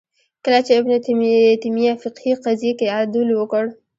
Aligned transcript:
کله 0.43 0.59
چې 0.65 0.71
ابن 0.79 0.91
تیمیه 1.63 1.93
فقهې 2.03 2.33
قضیې 2.43 2.71
کې 2.79 2.87
عدول 2.97 3.29
وکړ 3.35 3.63